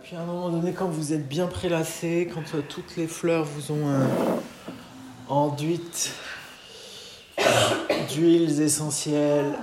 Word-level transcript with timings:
puis 0.00 0.16
à 0.16 0.20
un 0.20 0.24
moment 0.24 0.48
donné, 0.48 0.72
quand 0.72 0.88
vous 0.88 1.12
êtes 1.12 1.28
bien 1.28 1.46
prélassé, 1.46 2.30
quand 2.32 2.54
euh, 2.54 2.62
toutes 2.66 2.96
les 2.96 3.06
fleurs 3.06 3.44
vous 3.44 3.72
ont 3.72 3.88
euh, 3.88 4.06
enduite 5.28 6.12
d'huiles 8.10 8.60
essentielles 8.60 9.58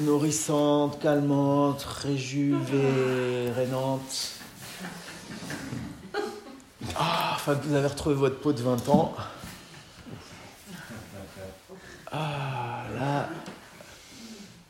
nourrissantes, 0.00 0.98
calmantes, 1.00 1.82
réjuvénantes. 1.82 2.70
Ah, 6.94 7.32
enfin 7.34 7.54
vous 7.54 7.74
avez 7.74 7.88
retrouvé 7.88 8.14
votre 8.14 8.38
peau 8.40 8.52
de 8.52 8.62
20 8.62 8.88
ans. 8.88 9.14
Ah, 12.12 12.84
là, 12.98 13.28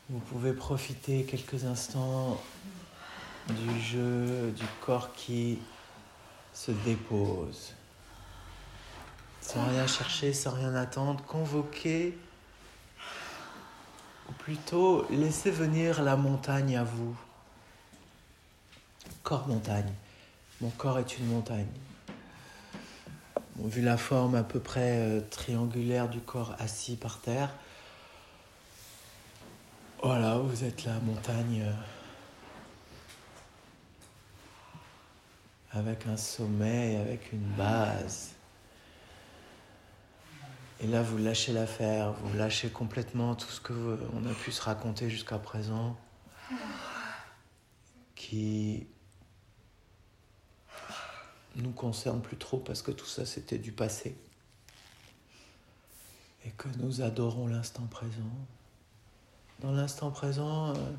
vous 0.09 0.19
pouvez 0.19 0.53
profiter 0.53 1.23
quelques 1.23 1.65
instants 1.65 2.41
du 3.49 3.79
jeu 3.79 4.51
du 4.51 4.65
corps 4.81 5.13
qui 5.13 5.59
se 6.53 6.71
dépose. 6.71 7.73
Sans 9.41 9.65
rien 9.69 9.87
chercher, 9.87 10.33
sans 10.33 10.51
rien 10.51 10.75
attendre, 10.75 11.23
convoquer, 11.23 12.17
ou 14.29 14.33
plutôt 14.33 15.05
laisser 15.09 15.51
venir 15.51 16.01
la 16.03 16.17
montagne 16.17 16.75
à 16.75 16.83
vous. 16.83 17.15
Corps 19.23 19.47
montagne. 19.47 19.93
Mon 20.59 20.69
corps 20.71 20.99
est 20.99 21.17
une 21.17 21.27
montagne. 21.27 21.67
vu 23.63 23.81
la 23.81 23.97
forme 23.97 24.35
à 24.35 24.43
peu 24.43 24.59
près 24.59 24.97
euh, 24.97 25.21
triangulaire 25.29 26.09
du 26.09 26.19
corps 26.19 26.55
assis 26.59 26.95
par 26.95 27.19
terre, 27.19 27.51
voilà, 30.03 30.37
vous 30.37 30.63
êtes 30.63 30.85
la 30.85 30.99
montagne. 30.99 31.63
Euh, 31.65 31.96
avec 35.71 36.07
un 36.07 36.17
sommet, 36.17 36.97
avec 36.97 37.31
une 37.31 37.47
base. 37.55 38.33
Et 40.79 40.87
là, 40.87 41.01
vous 41.01 41.17
lâchez 41.17 41.53
l'affaire, 41.53 42.13
vous 42.13 42.37
lâchez 42.37 42.69
complètement 42.69 43.35
tout 43.35 43.49
ce 43.49 43.59
que 43.59 43.99
on 44.13 44.25
a 44.25 44.33
pu 44.33 44.51
se 44.51 44.61
raconter 44.61 45.09
jusqu'à 45.09 45.39
présent, 45.39 45.97
qui 48.15 48.87
nous 51.55 51.71
concerne 51.71 52.21
plus 52.21 52.37
trop 52.37 52.59
parce 52.59 52.81
que 52.81 52.91
tout 52.91 53.05
ça 53.05 53.25
c'était 53.25 53.57
du 53.57 53.71
passé 53.71 54.15
et 56.45 56.51
que 56.51 56.67
nous 56.77 57.01
adorons 57.01 57.47
l'instant 57.47 57.85
présent. 57.87 58.31
Dans 59.59 59.71
l'instant 59.71 60.11
présent, 60.11 60.69
euh, 60.69 60.91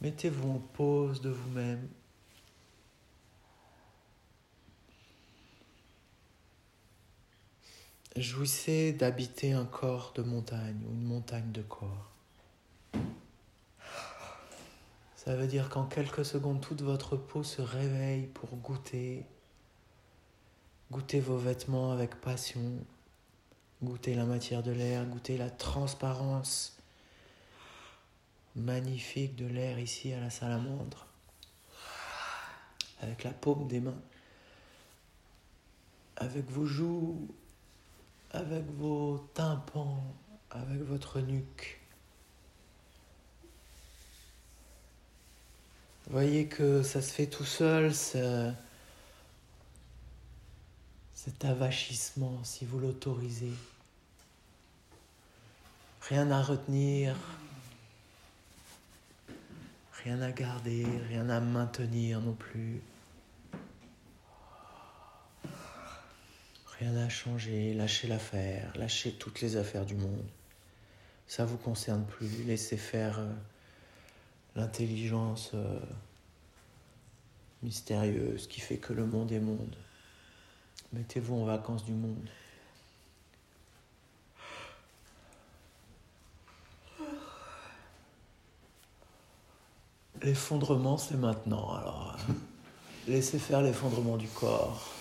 mettez-vous 0.00 0.50
en 0.50 0.58
pause 0.58 1.20
de 1.20 1.30
vous-même, 1.30 1.86
Jouissez 8.16 8.92
d'habiter 8.92 9.54
un 9.54 9.64
corps 9.64 10.12
de 10.14 10.22
montagne 10.22 10.80
ou 10.86 10.92
une 10.92 11.02
montagne 11.02 11.50
de 11.50 11.62
corps. 11.62 12.12
Ça 15.16 15.34
veut 15.34 15.48
dire 15.48 15.68
qu'en 15.68 15.86
quelques 15.86 16.24
secondes, 16.24 16.60
toute 16.60 16.82
votre 16.82 17.16
peau 17.16 17.42
se 17.42 17.60
réveille 17.60 18.28
pour 18.28 18.50
goûter, 18.58 19.26
goûter 20.92 21.18
vos 21.18 21.38
vêtements 21.38 21.90
avec 21.90 22.20
passion, 22.20 22.84
goûter 23.82 24.14
la 24.14 24.26
matière 24.26 24.62
de 24.62 24.70
l'air, 24.70 25.04
goûter 25.06 25.36
la 25.36 25.50
transparence 25.50 26.78
magnifique 28.54 29.34
de 29.34 29.46
l'air 29.46 29.80
ici 29.80 30.12
à 30.12 30.20
la 30.20 30.30
salamandre, 30.30 31.08
avec 33.00 33.24
la 33.24 33.32
paume 33.32 33.66
des 33.66 33.80
mains, 33.80 34.00
avec 36.16 36.48
vos 36.48 36.66
joues 36.66 37.26
avec 38.34 38.64
vos 38.76 39.18
tympans, 39.32 40.02
avec 40.50 40.82
votre 40.82 41.20
nuque. 41.20 41.80
Voyez 46.10 46.48
que 46.48 46.82
ça 46.82 47.00
se 47.00 47.12
fait 47.12 47.28
tout 47.28 47.44
seul, 47.44 47.94
ce, 47.94 48.52
cet 51.14 51.44
avachissement, 51.44 52.42
si 52.42 52.66
vous 52.66 52.80
l'autorisez. 52.80 53.54
Rien 56.02 56.30
à 56.30 56.42
retenir, 56.42 57.16
rien 60.02 60.20
à 60.20 60.32
garder, 60.32 60.84
rien 61.08 61.30
à 61.30 61.40
maintenir 61.40 62.20
non 62.20 62.34
plus. 62.34 62.82
Rien 66.84 66.92
n'a 66.92 67.08
changé, 67.08 67.72
lâchez 67.72 68.08
l'affaire, 68.08 68.70
lâchez 68.76 69.12
toutes 69.12 69.40
les 69.40 69.56
affaires 69.56 69.86
du 69.86 69.94
monde. 69.94 70.28
Ça 71.26 71.46
vous 71.46 71.56
concerne 71.56 72.04
plus, 72.04 72.44
laissez 72.44 72.76
faire 72.76 73.20
euh, 73.20 73.32
l'intelligence 74.54 75.52
euh, 75.54 75.80
mystérieuse 77.62 78.46
qui 78.48 78.60
fait 78.60 78.76
que 78.76 78.92
le 78.92 79.06
monde 79.06 79.32
est 79.32 79.40
monde. 79.40 79.74
Mettez-vous 80.92 81.34
en 81.36 81.46
vacances 81.46 81.86
du 81.86 81.92
monde. 81.92 82.28
L'effondrement, 90.20 90.98
c'est 90.98 91.16
maintenant. 91.16 91.74
Alors, 91.76 92.18
euh, 92.28 92.32
laissez 93.08 93.38
faire 93.38 93.62
l'effondrement 93.62 94.18
du 94.18 94.28
corps 94.28 94.94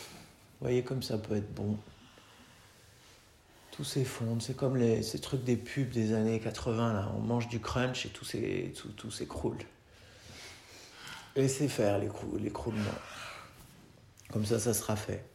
voyez 0.64 0.84
comme 0.84 1.04
ça 1.04 1.18
peut 1.18 1.36
être 1.36 1.54
bon. 1.54 1.78
Tout 3.72 3.84
s'effondre, 3.84 4.42
c'est 4.42 4.56
comme 4.56 4.78
les, 4.78 5.04
ces 5.04 5.20
trucs 5.20 5.44
des 5.44 5.58
pubs 5.58 5.90
des 5.90 6.14
années 6.14 6.40
80, 6.40 6.94
là. 6.94 7.12
on 7.18 7.20
mange 7.20 7.48
du 7.50 7.60
crunch 7.60 8.06
et 8.06 8.10
tout, 8.10 8.26
tout, 8.76 8.90
tout 8.90 9.12
s'écroule. 9.12 9.58
Laissez 11.36 11.68
faire 11.68 12.00
l'écroulement. 12.00 12.84
Comme 14.32 14.46
ça, 14.46 14.60
ça 14.60 14.74
sera 14.74 14.96
fait. 14.96 15.26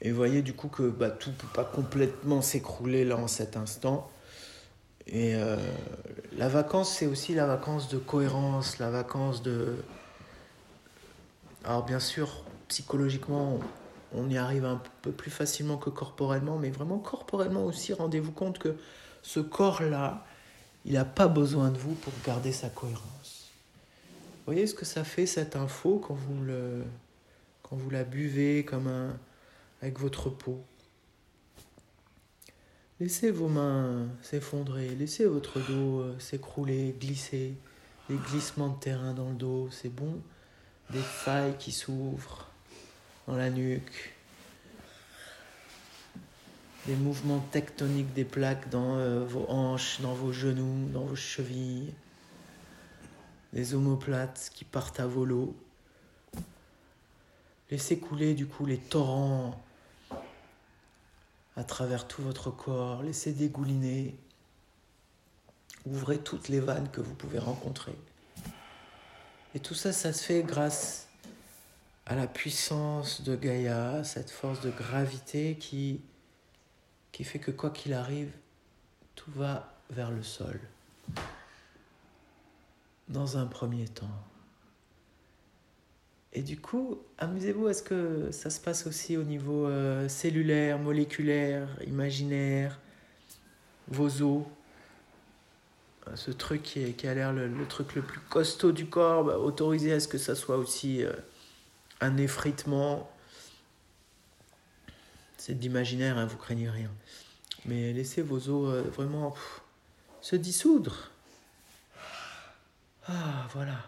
Et 0.00 0.12
voyez 0.12 0.42
du 0.42 0.54
coup 0.54 0.68
que 0.68 0.88
bah, 0.88 1.10
tout 1.10 1.30
ne 1.30 1.34
peut 1.34 1.48
pas 1.52 1.64
complètement 1.64 2.40
s'écrouler 2.40 3.04
là 3.04 3.16
en 3.16 3.26
cet 3.26 3.56
instant. 3.56 4.08
Et 5.06 5.34
euh, 5.34 5.56
la 6.36 6.48
vacance, 6.48 6.94
c'est 6.94 7.06
aussi 7.06 7.34
la 7.34 7.46
vacance 7.46 7.88
de 7.88 7.98
cohérence, 7.98 8.78
la 8.78 8.90
vacance 8.90 9.42
de... 9.42 9.76
Alors 11.64 11.84
bien 11.84 12.00
sûr, 12.00 12.44
psychologiquement, 12.68 13.58
on 14.14 14.28
y 14.30 14.38
arrive 14.38 14.64
un 14.64 14.80
peu 15.02 15.12
plus 15.12 15.30
facilement 15.30 15.76
que 15.76 15.90
corporellement, 15.90 16.58
mais 16.58 16.70
vraiment 16.70 16.98
corporellement 16.98 17.64
aussi, 17.64 17.92
rendez-vous 17.92 18.32
compte 18.32 18.58
que 18.58 18.76
ce 19.22 19.40
corps-là, 19.40 20.24
il 20.84 20.94
n'a 20.94 21.04
pas 21.04 21.28
besoin 21.28 21.70
de 21.70 21.78
vous 21.78 21.94
pour 21.94 22.12
garder 22.24 22.52
sa 22.52 22.68
cohérence. 22.70 23.50
Vous 24.14 24.54
voyez 24.54 24.66
ce 24.66 24.74
que 24.74 24.86
ça 24.86 25.04
fait 25.04 25.26
cette 25.26 25.56
info 25.56 25.98
quand 25.98 26.14
vous, 26.14 26.42
le, 26.42 26.84
quand 27.62 27.76
vous 27.76 27.90
la 27.90 28.04
buvez 28.04 28.64
comme 28.64 28.86
un, 28.86 29.14
avec 29.82 29.98
votre 29.98 30.30
peau? 30.30 30.64
Laissez 33.00 33.30
vos 33.30 33.48
mains 33.48 34.08
s'effondrer, 34.22 34.88
laissez 34.94 35.26
votre 35.26 35.60
dos 35.60 36.00
euh, 36.00 36.18
s'écrouler, 36.18 36.96
glisser, 36.98 37.54
des 38.08 38.16
glissements 38.16 38.70
de 38.70 38.80
terrain 38.80 39.12
dans 39.12 39.28
le 39.28 39.36
dos, 39.36 39.68
c'est 39.70 39.94
bon, 39.94 40.20
des 40.90 40.98
failles 40.98 41.56
qui 41.58 41.70
s'ouvrent 41.70 42.47
dans 43.28 43.36
la 43.36 43.50
nuque, 43.50 44.14
des 46.86 46.96
mouvements 46.96 47.40
tectoniques 47.50 48.14
des 48.14 48.24
plaques 48.24 48.70
dans 48.70 48.96
euh, 48.96 49.22
vos 49.22 49.44
hanches, 49.50 50.00
dans 50.00 50.14
vos 50.14 50.32
genoux, 50.32 50.88
dans 50.94 51.04
vos 51.04 51.14
chevilles, 51.14 51.92
des 53.52 53.74
omoplates 53.74 54.50
qui 54.54 54.64
partent 54.64 54.98
à 54.98 55.06
volo. 55.06 55.54
Laissez 57.70 57.98
couler 57.98 58.32
du 58.32 58.46
coup 58.46 58.64
les 58.64 58.78
torrents 58.78 59.62
à 61.54 61.64
travers 61.64 62.08
tout 62.08 62.22
votre 62.22 62.50
corps, 62.50 63.02
laissez 63.02 63.32
dégouliner, 63.32 64.16
ouvrez 65.84 66.16
toutes 66.16 66.48
les 66.48 66.60
vannes 66.60 66.88
que 66.90 67.02
vous 67.02 67.14
pouvez 67.14 67.38
rencontrer. 67.38 67.94
Et 69.54 69.60
tout 69.60 69.74
ça, 69.74 69.92
ça 69.92 70.14
se 70.14 70.24
fait 70.24 70.42
grâce 70.42 71.07
à 72.08 72.14
la 72.14 72.26
puissance 72.26 73.22
de 73.22 73.36
Gaïa, 73.36 74.02
cette 74.02 74.30
force 74.30 74.62
de 74.62 74.70
gravité 74.70 75.56
qui, 75.56 76.00
fait 77.12 77.38
que 77.38 77.50
quoi 77.50 77.68
qu'il 77.68 77.92
arrive, 77.92 78.30
tout 79.14 79.30
va 79.32 79.74
vers 79.90 80.10
le 80.10 80.22
sol. 80.22 80.58
Dans 83.08 83.36
un 83.36 83.46
premier 83.46 83.86
temps. 83.88 84.06
Et 86.32 86.40
du 86.40 86.58
coup, 86.58 86.98
amusez-vous, 87.18 87.68
est-ce 87.68 87.82
que 87.82 88.30
ça 88.30 88.48
se 88.48 88.60
passe 88.60 88.86
aussi 88.86 89.18
au 89.18 89.24
niveau 89.24 89.66
euh, 89.66 90.08
cellulaire, 90.08 90.78
moléculaire, 90.78 91.68
imaginaire, 91.86 92.80
vos 93.86 94.22
os 94.22 94.44
ce 96.14 96.30
truc 96.30 96.62
qui, 96.62 96.94
qui 96.94 97.06
a 97.06 97.12
l'air 97.12 97.34
le, 97.34 97.50
truc 97.68 97.94
le 97.94 98.00
plus 98.00 98.20
costaud 98.30 98.72
du 98.72 98.86
corps, 98.86 99.24
bah, 99.24 99.38
autorisez 99.38 99.92
à 99.92 100.00
ce 100.00 100.08
que 100.08 100.16
ça 100.16 100.34
soit 100.34 100.56
aussi 100.56 101.04
euh, 101.04 101.12
un 102.00 102.16
effritement. 102.16 103.10
C'est 105.36 105.58
d'imaginaire, 105.58 106.18
hein, 106.18 106.26
vous 106.26 106.36
craignez 106.36 106.68
rien. 106.68 106.90
Mais 107.64 107.92
laissez 107.92 108.22
vos 108.22 108.48
os 108.48 108.74
euh, 108.74 108.82
vraiment 108.90 109.34
se 110.20 110.36
dissoudre. 110.36 111.10
Ah, 113.06 113.46
voilà. 113.52 113.78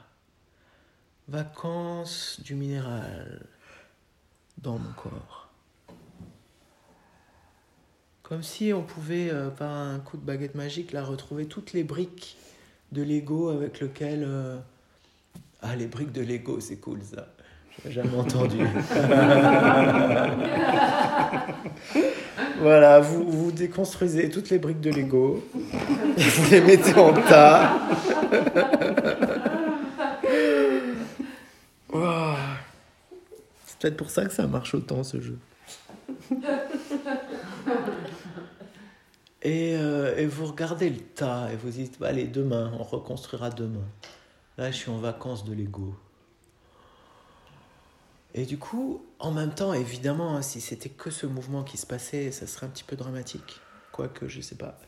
Vacances 1.29 2.41
du 2.43 2.55
minéral 2.55 3.47
dans 4.59 4.79
mon 4.79 4.93
corps. 4.93 5.49
Comme 8.23 8.43
si 8.43 8.73
on 8.73 8.83
pouvait, 8.83 9.31
euh, 9.31 9.51
par 9.51 9.73
un 9.73 9.99
coup 9.99 10.17
de 10.17 10.25
baguette 10.25 10.55
magique, 10.55 10.93
retrouver 10.93 11.47
toutes 11.47 11.73
les 11.73 11.85
briques 11.85 12.37
de 12.93 13.03
Lego 13.03 13.49
avec 13.49 13.81
lesquelles. 13.81 14.25
Euh, 14.25 14.59
ah, 15.63 15.77
les 15.77 15.87
briques 15.87 16.13
de 16.13 16.23
Lego, 16.23 16.61
c'est 16.61 16.79
cool 16.79 17.03
ça. 17.03 17.29
Jamais 17.89 18.17
entendu. 18.17 18.59
voilà, 22.61 23.01
vous, 23.01 23.31
vous 23.31 23.53
déconstruisez 23.53 24.29
toutes 24.29 24.51
les 24.51 24.59
briques 24.59 24.81
de 24.81 24.91
Lego, 24.91 25.43
vous 25.55 26.51
les 26.51 26.61
mettez 26.61 26.95
en 26.99 27.13
tas. 27.13 27.73
C'est 33.67 33.79
peut-être 33.79 33.97
pour 33.97 34.11
ça 34.11 34.25
que 34.27 34.33
ça 34.33 34.47
marche 34.47 34.75
autant 34.75 35.03
ce 35.03 35.21
jeu. 35.21 35.39
Et, 39.43 39.75
euh, 39.75 40.19
et, 40.19 40.27
vous 40.27 40.45
regardez 40.45 40.91
le 40.91 40.99
tas 40.99 41.49
et 41.51 41.57
vous 41.57 41.71
dites, 41.71 41.99
bah, 41.99 42.09
allez, 42.09 42.27
demain, 42.27 42.73
on 42.79 42.83
reconstruira 42.83 43.49
demain. 43.49 43.87
Là, 44.59 44.71
je 44.71 44.77
suis 44.77 44.91
en 44.91 44.99
vacances 44.99 45.47
de 45.47 45.55
Lego. 45.55 45.95
Et 48.35 48.45
du 48.45 48.59
coup, 48.59 49.05
en 49.19 49.33
même 49.33 49.53
temps, 49.53 49.73
évidemment, 49.73 50.37
hein, 50.37 50.43
si 50.43 50.61
c'était 50.61 50.89
que 50.89 51.11
ce 51.11 51.27
mouvement 51.27 51.65
qui 51.65 51.77
se 51.77 51.87
passait, 51.87 52.31
ça 52.31 52.47
serait 52.47 52.67
un 52.67 52.71
petit 52.71 52.85
peu 52.85 52.97
dramatique. 52.97 53.61
Quoique, 53.93 54.29
je 54.29 54.41
sais 54.41 54.55
pas. 54.55 54.79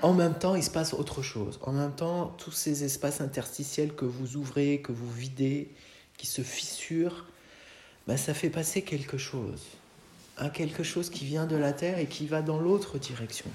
En 0.00 0.14
même 0.14 0.38
temps, 0.38 0.54
il 0.54 0.62
se 0.62 0.70
passe 0.70 0.94
autre 0.94 1.22
chose. 1.22 1.58
En 1.62 1.72
même 1.72 1.94
temps, 1.94 2.34
tous 2.38 2.52
ces 2.52 2.84
espaces 2.84 3.20
interstitiels 3.20 3.94
que 3.94 4.06
vous 4.06 4.36
ouvrez, 4.36 4.80
que 4.80 4.92
vous 4.92 5.10
videz, 5.10 5.74
qui 6.16 6.26
se 6.26 6.40
fissurent, 6.40 7.26
bah, 8.06 8.16
ça 8.16 8.32
fait 8.32 8.48
passer 8.48 8.82
quelque 8.82 9.18
chose. 9.18 9.62
Un 10.38 10.48
quelque 10.48 10.82
chose 10.82 11.10
qui 11.10 11.24
vient 11.24 11.46
de 11.46 11.56
la 11.56 11.72
terre 11.72 11.98
et 11.98 12.06
qui 12.06 12.26
va 12.26 12.40
dans 12.40 12.58
l'autre 12.58 12.98
direction. 12.98 13.50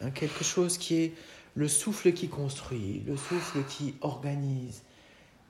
Un 0.00 0.10
quelque 0.10 0.44
chose 0.44 0.76
qui 0.76 0.96
est 0.96 1.14
le 1.54 1.68
souffle 1.68 2.12
qui 2.12 2.28
construit, 2.28 3.02
le 3.06 3.16
souffle 3.16 3.62
qui 3.68 3.94
organise. 4.00 4.82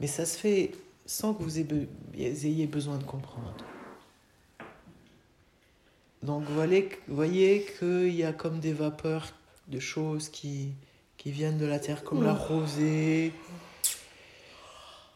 Mais 0.00 0.06
ça 0.06 0.26
se 0.26 0.36
fait 0.36 0.72
sans 1.06 1.34
que 1.34 1.42
vous 1.42 1.58
ayez 1.58 2.66
besoin 2.66 2.98
de 2.98 3.04
comprendre. 3.04 3.64
Donc 6.22 6.44
vous 6.44 6.54
voyez, 6.54 6.88
voyez 7.06 7.66
qu'il 7.78 8.14
y 8.14 8.24
a 8.24 8.32
comme 8.32 8.58
des 8.58 8.72
vapeurs 8.72 9.34
de 9.68 9.78
choses 9.78 10.30
qui, 10.30 10.72
qui 11.18 11.30
viennent 11.30 11.58
de 11.58 11.66
la 11.66 11.78
terre, 11.78 12.02
comme 12.02 12.22
la 12.22 12.32
rosée, 12.32 13.32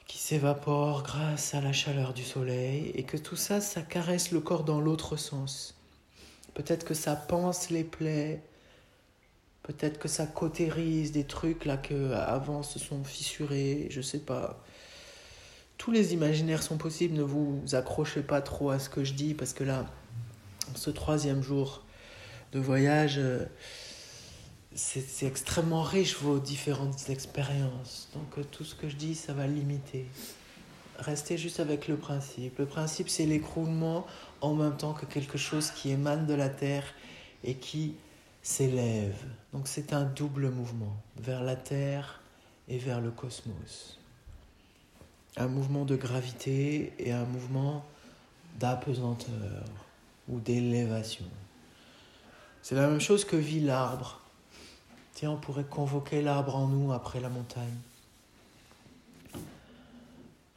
qui 0.07 0.19
s'évapore 0.19 1.03
grâce 1.03 1.55
à 1.55 1.63
la 1.63 1.73
chaleur 1.73 2.13
du 2.13 2.25
soleil, 2.25 2.93
et 2.95 3.05
que 3.05 3.17
tout 3.17 3.37
ça, 3.37 3.63
ça 3.63 3.81
caresse 3.81 4.33
le 4.33 4.41
corps 4.41 4.65
dans 4.65 4.81
l'autre 4.81 5.17
sens. 5.17 5.75
Peut-être 6.53 6.85
que 6.85 6.95
ça 6.95 7.17
pense 7.17 7.71
les 7.71 7.85
plaies, 7.85 8.43
peut-être 9.63 9.99
que 9.99 10.09
ça 10.09 10.27
cautérise 10.27 11.13
des 11.13 11.25
trucs 11.25 11.65
là 11.65 11.79
que 11.79 12.13
avant 12.13 12.63
se 12.63 12.79
sont 12.79 13.03
fissurés, 13.05 13.87
je 13.91 14.03
sais 14.03 14.19
pas 14.19 14.63
tous 15.79 15.93
les 15.93 16.13
imaginaires 16.13 16.63
sont 16.63 16.77
possibles. 16.77 17.15
Ne 17.15 17.23
vous 17.23 17.63
accrochez 17.73 18.23
pas 18.23 18.43
trop 18.43 18.71
à 18.71 18.79
ce 18.79 18.91
que 18.91 19.05
je 19.05 19.15
dis 19.15 19.33
parce 19.33 19.53
que 19.53 19.65
là, 19.65 19.87
ce 20.75 20.91
troisième 20.91 21.43
jour 21.43 21.85
de 22.53 22.59
voyage, 22.59 23.15
euh, 23.19 23.47
c'est 24.75 25.27
extrêmement 25.27 25.83
riche 25.83 26.17
vos 26.21 26.39
différentes 26.41 27.09
expériences. 27.09 28.09
Donc 28.15 28.39
euh, 28.39 28.45
tout 28.51 28.65
ce 28.65 28.75
que 28.75 28.89
je 28.89 28.97
dis, 28.97 29.15
ça 29.15 29.33
va 29.33 29.47
limiter. 29.47 30.07
Restez 30.99 31.39
juste 31.39 31.61
avec 31.61 31.87
le 31.87 31.97
principe. 31.97 32.59
Le 32.59 32.67
principe, 32.67 33.09
c'est 33.09 33.27
l'écroulement 33.27 34.05
en 34.41 34.55
même 34.55 34.77
temps 34.77 34.93
que 34.93 35.07
quelque 35.07 35.39
chose 35.39 35.71
qui 35.71 35.91
émane 35.91 36.27
de 36.27 36.35
la 36.35 36.49
terre 36.49 36.85
et 37.45 37.55
qui 37.55 37.95
s'élève. 38.43 39.17
Donc 39.53 39.69
c'est 39.69 39.93
un 39.93 40.05
double 40.05 40.51
mouvement 40.51 40.97
vers 41.17 41.45
la 41.45 41.55
terre 41.55 42.21
et 42.69 42.79
vers 42.79 43.01
le 43.01 43.11
cosmos 43.11 43.98
un 45.39 45.47
mouvement 45.47 45.85
de 45.85 45.97
gravité 45.97 46.93
et 46.99 47.13
un 47.13 47.25
mouvement 47.25 47.85
d'apesanteur 48.59 49.65
ou 50.29 50.41
d'élévation. 50.41 51.25
C'est 52.63 52.75
la 52.75 52.89
même 52.89 53.01
chose 53.01 53.25
que 53.25 53.37
vit 53.37 53.61
l'arbre. 53.61 54.21
Tiens, 55.15 55.31
on 55.31 55.37
pourrait 55.37 55.65
convoquer 55.65 56.23
l'arbre 56.23 56.57
en 56.57 56.67
nous 56.67 56.93
après 56.93 57.21
la 57.21 57.29
montagne. 57.29 57.79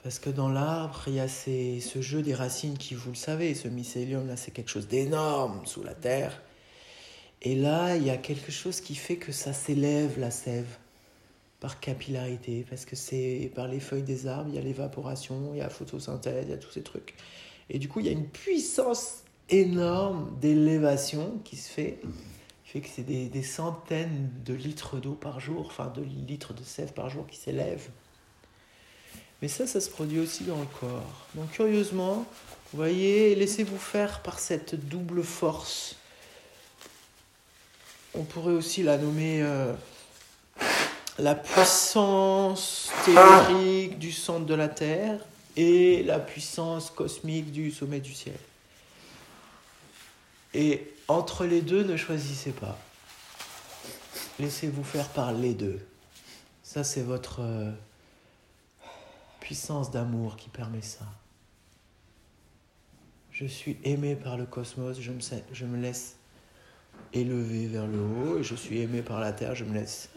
Parce 0.04 0.18
que 0.18 0.31
dans 0.31 0.50
l'arbre, 0.50 1.04
il 1.07 1.13
y 1.13 1.19
a 1.19 1.28
ce 1.28 2.01
jeu 2.01 2.24
des 2.24 2.33
racines 2.33 2.78
qui, 2.78 2.95
vous 2.95 3.12
le 3.12 3.16
savez, 3.16 3.54
ce 3.54 3.68
mycélium 3.68 4.28
là, 4.28 4.36
c'est 4.36 4.51
quelque 4.51 4.69
chose 4.69 4.88
d'énorme 4.88 5.63
sous 5.66 5.83
la 5.83 5.94
terre. 5.94 6.42
Et 7.44 7.56
là, 7.56 7.95
il 7.95 8.04
y 8.04 8.10
a 8.10 8.18
quelque 8.18 8.51
chose 8.51 8.81
qui 8.81 8.95
fait 8.95 9.18
que 9.18 9.31
ça 9.31 9.54
s'élève, 9.54 10.19
la 10.19 10.31
sève 10.31 10.78
par 11.62 11.80
capillarité, 11.80 12.66
parce 12.68 12.86
que 12.86 12.96
c'est 12.96 13.52
par 13.54 13.68
les 13.68 13.80
feuilles 13.80 14.02
des 14.02 14.25
arbres, 14.25 14.50
il 14.50 14.56
y 14.56 14.58
a 14.58 14.62
l'évaporation, 14.62 15.52
il 15.54 15.60
y 15.60 15.62
a 15.62 15.66
la 15.66 15.69
photosynthèse, 15.69 16.46
il 16.48 16.50
y 16.50 16.54
a 16.54 16.58
tous 16.58 16.72
ces 16.72 16.81
trucs. 16.81 17.13
Et 17.69 17.78
du 17.78 17.88
coup, 17.88 18.00
il 18.00 18.08
y 18.08 18.10
a 18.10 18.12
une 18.12 18.28
puissance 18.28 19.24
énorme 19.48 20.36
d'élévation 20.42 21.40
qui 21.46 21.56
se 21.58 21.69
fait, 21.69 22.00
qui 22.66 22.72
fait 22.72 22.81
que 22.81 22.88
c'est 22.90 23.04
des, 23.04 23.28
des, 23.28 23.44
centaines 23.44 24.31
de 24.44 24.56
litres 24.56 25.00
d'eau 25.00 25.13
par 25.13 25.40
jour, 25.40 25.68
enfin 25.68 25.94
de 25.96 26.02
litres 26.28 26.56
de 26.56 26.63
sève 26.63 26.94
par 26.94 27.10
jour 27.10 27.28
qui 27.28 27.38
s'élèvent. 27.38 27.90
Mais 29.44 29.48
ça, 29.48 29.68
ça 29.68 29.80
se 29.80 29.90
produit 29.90 30.19
aussi 30.19 30.44
dans 30.44 30.60
le 30.60 30.68
corps. 30.80 31.28
Donc 31.36 31.52
curieusement, 31.52 32.25
vous 32.72 32.78
voyez, 32.78 33.36
laissez-vous 33.36 33.78
faire 33.78 34.24
par 34.24 34.40
cette 34.40 34.74
double 34.88 35.22
force. 35.22 35.96
On 38.16 38.24
pourrait 38.24 38.54
aussi 38.54 38.81
la 38.81 38.98
nommer... 38.98 39.44
Euh, 39.44 39.74
la 41.19 41.36
puissance 41.36 42.92
théorique 43.06 44.00
du 44.00 44.12
centre 44.12 44.46
de 44.46 44.54
la 44.54 44.69
Terre 44.69 45.19
et 45.56 46.04
la 46.04 46.19
puissance 46.19 46.90
cosmique 46.90 47.52
du 47.52 47.71
sommet 47.71 48.00
du 48.00 48.14
ciel. 48.14 48.38
Et 50.54 50.94
entre 51.07 51.45
les 51.45 51.62
deux, 51.62 51.83
ne 51.83 51.97
choisissez 51.97 52.52
pas. 52.52 52.78
Laissez-vous 54.40 54.83
faire 54.83 55.07
par 55.09 55.33
les 55.33 55.54
deux. 55.54 55.80
Ça, 56.64 56.83
c'est 56.83 57.02
votre 57.02 57.42
euh, 57.42 57.71
puissance 59.40 59.92
d'amour 59.92 60.38
qui 60.38 60.50
permet 60.50 60.81
ça. 60.81 61.06
Je 63.31 63.45
suis 63.45 63.78
aimé 63.83 64.16
par 64.16 64.38
le 64.38 64.45
cosmos, 64.45 65.00
je 65.00 65.12
me, 65.12 65.19
je 65.52 65.66
me 65.66 65.81
laisse 65.81 66.16
élever 67.14 67.68
vers 67.68 67.88
le 67.88 68.00
haut, 68.00 68.40
et 68.40 68.44
je 68.44 68.56
suis 68.56 68.80
aimé 68.80 69.02
par 69.02 69.19
la 69.19 69.33
terre, 69.33 69.56
je 69.56 69.66
me 69.66 69.74
laisse 69.74 70.09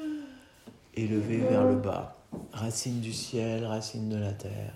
élevé 0.97 1.39
vers 1.39 1.65
le 1.65 1.77
bas. 1.77 2.17
Racine 2.53 3.01
du 3.01 3.13
ciel, 3.13 3.65
racine 3.65 4.09
de 4.09 4.17
la 4.17 4.33
terre. 4.33 4.75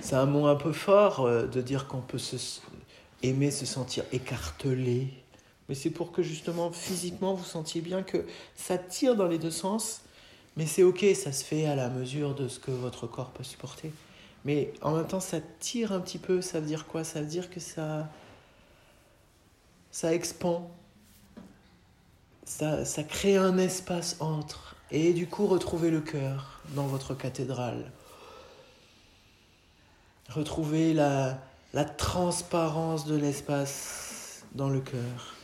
C'est 0.00 0.16
un 0.16 0.26
mot 0.26 0.46
un 0.46 0.56
peu 0.56 0.72
fort 0.72 1.20
euh, 1.20 1.46
de 1.46 1.60
dire 1.60 1.86
qu'on 1.86 2.00
peut 2.00 2.18
aimer 3.22 3.50
se 3.50 3.66
sentir 3.66 4.04
écartelé. 4.12 5.08
Mais 5.68 5.74
c'est 5.74 5.90
pour 5.90 6.12
que 6.12 6.22
justement 6.22 6.72
physiquement 6.72 7.34
vous 7.34 7.44
sentiez 7.44 7.80
bien 7.80 8.02
que 8.02 8.26
ça 8.56 8.78
tire 8.78 9.16
dans 9.16 9.28
les 9.28 9.38
deux 9.38 9.50
sens. 9.50 10.02
Mais 10.56 10.66
c'est 10.66 10.82
ok, 10.82 11.04
ça 11.14 11.32
se 11.32 11.44
fait 11.44 11.66
à 11.66 11.74
la 11.74 11.88
mesure 11.88 12.34
de 12.34 12.48
ce 12.48 12.58
que 12.58 12.70
votre 12.70 13.06
corps 13.06 13.30
peut 13.30 13.44
supporter. 13.44 13.92
Mais 14.44 14.72
en 14.82 14.96
même 14.96 15.06
temps, 15.06 15.20
ça 15.20 15.38
tire 15.60 15.92
un 15.92 16.00
petit 16.00 16.18
peu. 16.18 16.42
Ça 16.42 16.60
veut 16.60 16.66
dire 16.66 16.86
quoi? 16.86 17.04
Ça 17.04 17.20
veut 17.20 17.26
dire 17.26 17.48
que 17.48 17.60
ça, 17.60 18.08
ça 19.90 20.12
expand 20.12 20.68
ça, 22.44 23.04
crée 23.04 23.36
un 23.36 23.58
espace 23.58 24.16
entre. 24.20 24.76
Et 24.90 25.12
du 25.12 25.26
coup, 25.26 25.46
retrouvez 25.46 25.90
le 25.90 26.00
cœur 26.00 26.60
dans 26.70 26.86
votre 26.86 27.14
cathédrale. 27.14 27.90
Retrouvez 30.28 30.92
la, 30.92 31.38
la 31.72 31.84
transparence 31.84 33.06
de 33.06 33.16
l'espace 33.16 34.44
dans 34.54 34.68
le 34.68 34.80
cœur. 34.80 35.36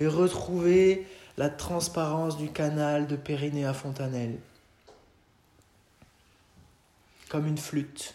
Et 0.00 0.06
retrouvez 0.06 1.06
la 1.36 1.48
transparence 1.48 2.36
du 2.36 2.50
canal 2.50 3.06
de 3.06 3.16
Périnée 3.16 3.64
à 3.64 3.74
Fontanelle. 3.74 4.38
Comme 7.28 7.46
une 7.46 7.58
flûte. 7.58 8.14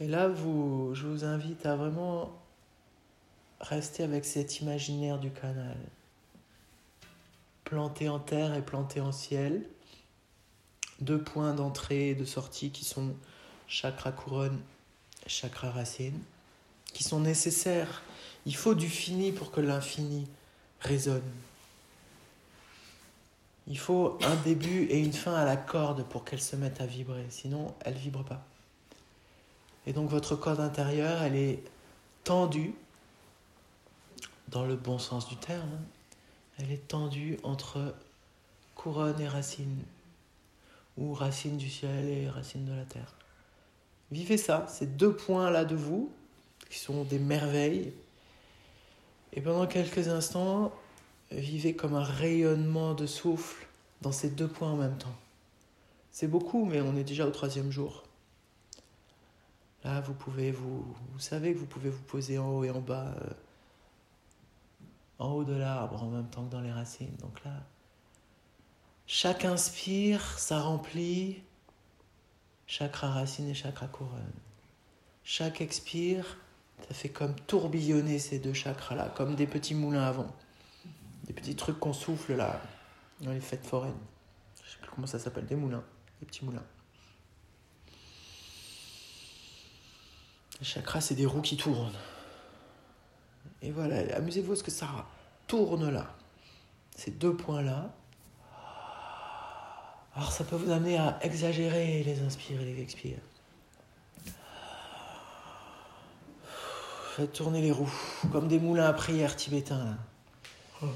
Et 0.00 0.06
là, 0.06 0.28
vous, 0.28 0.94
je 0.94 1.06
vous 1.06 1.24
invite 1.24 1.64
à 1.64 1.76
vraiment 1.76 2.30
rester 3.60 4.02
avec 4.02 4.24
cet 4.24 4.60
imaginaire 4.60 5.18
du 5.18 5.30
canal. 5.30 5.76
Planté 7.64 8.08
en 8.08 8.18
terre 8.18 8.54
et 8.54 8.62
planté 8.62 9.00
en 9.00 9.12
ciel. 9.12 9.62
Deux 11.00 11.22
points 11.22 11.54
d'entrée 11.54 12.10
et 12.10 12.14
de 12.14 12.24
sortie 12.24 12.70
qui 12.70 12.84
sont 12.84 13.14
chakra 13.68 14.12
couronne 14.12 14.60
chakra 15.26 15.70
racine, 15.70 16.18
qui 16.92 17.04
sont 17.04 17.20
nécessaires. 17.20 18.02
Il 18.44 18.54
faut 18.54 18.74
du 18.74 18.88
fini 18.88 19.32
pour 19.32 19.50
que 19.50 19.60
l'infini 19.60 20.26
résonne. 20.80 21.22
Il 23.66 23.78
faut 23.78 24.18
un 24.22 24.36
début 24.36 24.84
et 24.84 25.00
une 25.00 25.12
fin 25.12 25.34
à 25.34 25.44
la 25.44 25.56
corde 25.56 26.04
pour 26.04 26.24
qu'elle 26.24 26.40
se 26.40 26.54
mette 26.54 26.80
à 26.80 26.86
vibrer, 26.86 27.26
sinon 27.30 27.74
elle 27.80 27.94
vibre 27.94 28.24
pas. 28.24 28.44
Et 29.86 29.92
donc 29.92 30.10
votre 30.10 30.36
corde 30.36 30.60
intérieure, 30.60 31.22
elle 31.22 31.36
est 31.36 31.62
tendue, 32.24 32.74
dans 34.48 34.64
le 34.64 34.76
bon 34.76 34.98
sens 34.98 35.28
du 35.28 35.36
terme, 35.36 35.68
hein. 35.72 35.84
elle 36.58 36.72
est 36.72 36.88
tendue 36.88 37.38
entre 37.42 37.94
couronne 38.74 39.20
et 39.20 39.28
racine, 39.28 39.82
ou 40.96 41.14
racine 41.14 41.56
du 41.56 41.70
ciel 41.70 42.08
et 42.08 42.28
racine 42.28 42.64
de 42.64 42.72
la 42.72 42.84
terre. 42.84 43.14
Vivez 44.10 44.36
ça, 44.36 44.66
ces 44.68 44.86
deux 44.86 45.12
points-là 45.12 45.64
de 45.64 45.74
vous, 45.74 46.10
qui 46.70 46.78
sont 46.78 47.04
des 47.04 47.18
merveilles, 47.18 47.92
et 49.32 49.40
pendant 49.40 49.66
quelques 49.66 50.08
instants, 50.08 50.72
vivez 51.30 51.74
comme 51.74 51.94
un 51.94 52.02
rayonnement 52.02 52.94
de 52.94 53.06
souffle 53.06 53.66
dans 54.00 54.12
ces 54.12 54.30
deux 54.30 54.48
points 54.48 54.70
en 54.70 54.76
même 54.76 54.96
temps. 54.96 55.14
C'est 56.10 56.28
beaucoup, 56.28 56.64
mais 56.64 56.80
on 56.80 56.96
est 56.96 57.04
déjà 57.04 57.26
au 57.26 57.30
troisième 57.30 57.70
jour. 57.70 58.05
Là, 59.86 60.00
vous 60.00 60.14
pouvez 60.14 60.50
vous, 60.50 60.84
vous 61.12 61.18
savez 61.20 61.54
que 61.54 61.58
vous 61.58 61.66
pouvez 61.66 61.90
vous 61.90 62.02
poser 62.02 62.38
en 62.38 62.48
haut 62.48 62.64
et 62.64 62.70
en 62.70 62.80
bas, 62.80 63.14
euh, 63.22 63.30
en 65.20 65.30
haut 65.30 65.44
de 65.44 65.54
l'arbre 65.54 66.02
en 66.02 66.08
même 66.08 66.28
temps 66.28 66.44
que 66.44 66.50
dans 66.50 66.60
les 66.60 66.72
racines. 66.72 67.14
Donc 67.20 67.44
là, 67.44 67.52
chaque 69.06 69.44
inspire, 69.44 70.40
ça 70.40 70.60
remplit 70.60 71.44
chakra 72.66 73.12
racine 73.12 73.48
et 73.48 73.54
chakra 73.54 73.86
couronne. 73.86 74.32
Chaque 75.22 75.60
expire, 75.60 76.36
ça 76.88 76.92
fait 76.92 77.10
comme 77.10 77.36
tourbillonner 77.46 78.18
ces 78.18 78.40
deux 78.40 78.54
chakras-là, 78.54 79.10
comme 79.10 79.36
des 79.36 79.46
petits 79.46 79.76
moulins 79.76 80.02
à 80.02 80.10
vent. 80.10 80.34
Des 81.28 81.32
petits 81.32 81.54
trucs 81.54 81.78
qu'on 81.78 81.92
souffle 81.92 82.34
là, 82.34 82.60
dans 83.20 83.30
les 83.30 83.40
fêtes 83.40 83.64
foraines. 83.64 83.94
Je 84.64 84.68
sais 84.68 84.78
plus 84.78 84.90
comment 84.90 85.06
ça 85.06 85.20
s'appelle, 85.20 85.46
des 85.46 85.54
moulins, 85.54 85.84
des 86.18 86.26
petits 86.26 86.44
moulins. 86.44 86.64
Les 90.60 90.64
chakras, 90.64 91.00
c'est 91.00 91.14
des 91.14 91.26
roues 91.26 91.42
qui 91.42 91.56
tournent. 91.56 91.92
Et 93.62 93.70
voilà, 93.70 94.16
amusez-vous 94.16 94.52
à 94.52 94.56
ce 94.56 94.62
que 94.62 94.70
ça 94.70 94.88
tourne 95.46 95.90
là. 95.90 96.06
Ces 96.96 97.10
deux 97.10 97.36
points-là. 97.36 97.90
Alors 100.14 100.32
ça 100.32 100.44
peut 100.44 100.56
vous 100.56 100.70
amener 100.70 100.96
à 100.96 101.18
exagérer 101.22 102.02
les 102.02 102.22
inspires 102.22 102.60
et 102.60 102.64
les 102.64 102.80
expires. 102.80 103.18
Faites 107.16 107.32
tourner 107.32 107.60
les 107.60 107.72
roues, 107.72 107.92
comme 108.32 108.48
des 108.48 108.58
moulins 108.58 108.86
à 108.86 108.92
prière 108.92 109.36
tibétains. 109.36 109.96
Là. 110.82 110.88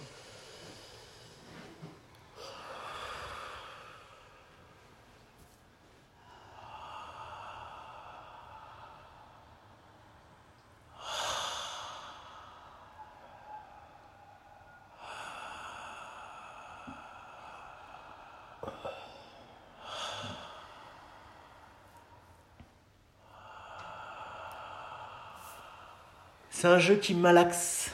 C'est 26.61 26.69
un 26.69 26.79
jeu 26.79 26.97
qui 26.97 27.15
malaxe. 27.15 27.91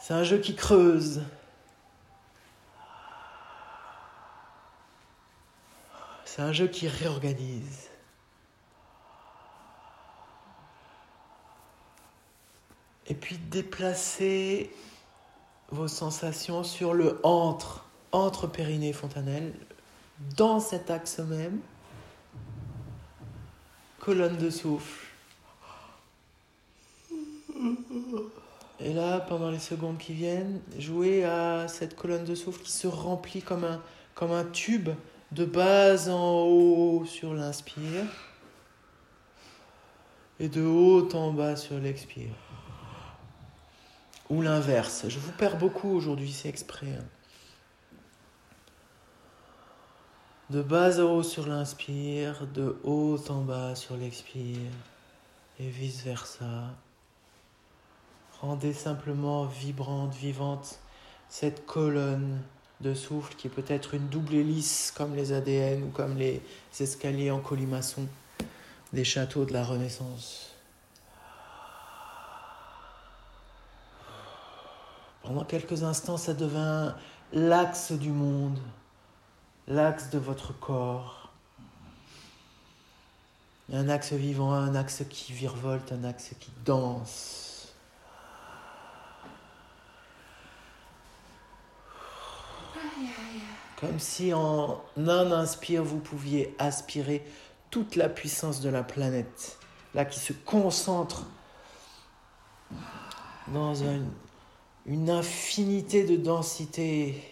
C'est 0.00 0.12
un 0.12 0.24
jeu 0.24 0.38
qui 0.38 0.56
creuse. 0.56 1.22
C'est 6.24 6.42
un 6.42 6.52
jeu 6.52 6.66
qui 6.66 6.88
réorganise. 6.88 7.90
Et 13.06 13.14
puis 13.14 13.38
déplacer 13.38 14.74
vos 15.70 15.86
sensations 15.86 16.64
sur 16.64 16.92
le 16.92 17.20
entre, 17.22 17.84
entre 18.10 18.48
Périnée 18.48 18.92
Fontanelle, 18.92 19.54
dans 20.36 20.58
cet 20.58 20.90
axe 20.90 21.20
même 21.20 21.60
colonne 24.00 24.36
de 24.38 24.50
souffle. 24.50 25.06
Et 28.80 28.94
là, 28.94 29.20
pendant 29.20 29.50
les 29.50 29.58
secondes 29.58 29.98
qui 29.98 30.14
viennent, 30.14 30.60
jouer 30.78 31.24
à 31.24 31.68
cette 31.68 31.94
colonne 31.94 32.24
de 32.24 32.34
souffle 32.34 32.62
qui 32.62 32.72
se 32.72 32.86
remplit 32.86 33.42
comme 33.42 33.64
un, 33.64 33.80
comme 34.14 34.32
un 34.32 34.44
tube 34.44 34.88
de 35.32 35.44
bas 35.44 36.08
en 36.08 36.42
haut 36.44 37.04
sur 37.04 37.34
l'inspire 37.34 38.06
et 40.40 40.48
de 40.48 40.62
haut 40.62 41.08
en 41.14 41.32
bas 41.32 41.56
sur 41.56 41.78
l'expire. 41.78 42.32
Ou 44.30 44.40
l'inverse. 44.40 45.04
Je 45.08 45.18
vous 45.18 45.32
perds 45.32 45.58
beaucoup 45.58 45.90
aujourd'hui, 45.90 46.32
c'est 46.32 46.48
exprès. 46.48 46.86
Hein. 46.98 47.04
De 50.50 50.62
bas 50.62 50.98
en 50.98 51.04
haut 51.04 51.22
sur 51.22 51.46
l'inspire, 51.46 52.44
de 52.48 52.76
haut 52.82 53.20
en 53.28 53.42
bas 53.42 53.76
sur 53.76 53.96
l'expire, 53.96 54.72
et 55.60 55.68
vice-versa. 55.68 56.74
Rendez 58.40 58.72
simplement 58.72 59.44
vibrante, 59.44 60.12
vivante 60.12 60.80
cette 61.28 61.66
colonne 61.66 62.42
de 62.80 62.94
souffle 62.94 63.36
qui 63.36 63.46
est 63.46 63.50
peut-être 63.50 63.94
une 63.94 64.08
double 64.08 64.34
hélice 64.34 64.92
comme 64.96 65.14
les 65.14 65.32
ADN 65.32 65.84
ou 65.84 65.90
comme 65.90 66.16
les 66.16 66.42
escaliers 66.80 67.30
en 67.30 67.38
colimaçon 67.38 68.08
des 68.92 69.04
châteaux 69.04 69.44
de 69.44 69.52
la 69.52 69.62
Renaissance. 69.62 70.52
Pendant 75.22 75.44
quelques 75.44 75.84
instants, 75.84 76.16
ça 76.16 76.34
devint 76.34 76.96
l'axe 77.32 77.92
du 77.92 78.10
monde 78.10 78.58
l'axe 79.70 80.10
de 80.10 80.18
votre 80.18 80.52
corps. 80.58 81.30
Un 83.72 83.88
axe 83.88 84.12
vivant, 84.12 84.52
un 84.52 84.74
axe 84.74 85.04
qui 85.08 85.32
virevolte, 85.32 85.92
un 85.92 86.02
axe 86.02 86.32
qui 86.40 86.50
danse. 86.64 87.72
Comme 93.80 94.00
si 94.00 94.34
en 94.34 94.82
un 94.96 95.32
inspire, 95.32 95.84
vous 95.84 96.00
pouviez 96.00 96.54
aspirer 96.58 97.24
toute 97.70 97.94
la 97.94 98.08
puissance 98.08 98.60
de 98.60 98.68
la 98.68 98.82
planète, 98.82 99.56
là 99.94 100.04
qui 100.04 100.18
se 100.18 100.32
concentre 100.32 101.26
dans 103.48 103.74
une, 103.76 104.10
une 104.84 105.08
infinité 105.08 106.04
de 106.04 106.16
densité 106.16 107.29